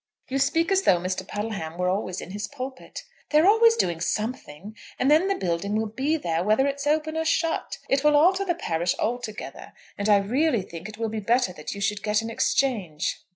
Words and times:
"You 0.29 0.39
speak 0.39 0.71
as 0.71 0.81
though 0.81 0.97
Mr. 0.97 1.27
Puddleham 1.27 1.77
were 1.77 1.87
always 1.87 2.21
in 2.21 2.31
his 2.31 2.47
pulpit." 2.47 3.03
"They're 3.29 3.45
always 3.45 3.75
doing 3.75 3.99
something, 4.01 4.75
and 4.97 5.11
then 5.11 5.27
the 5.27 5.35
building 5.35 5.75
will 5.75 5.85
be 5.89 6.17
there 6.17 6.43
whether 6.43 6.65
it's 6.65 6.87
open 6.87 7.15
or 7.15 7.23
shut. 7.23 7.77
It 7.87 8.03
will 8.03 8.15
alter 8.17 8.43
the 8.43 8.55
parish 8.55 8.95
altogether, 8.97 9.73
and 9.99 10.09
I 10.09 10.17
really 10.17 10.63
think 10.63 10.89
it 10.89 10.97
will 10.97 11.09
be 11.09 11.19
better 11.19 11.53
that 11.53 11.75
you 11.75 11.81
should 11.81 12.01
get 12.01 12.23
an 12.23 12.31
exchange." 12.31 13.19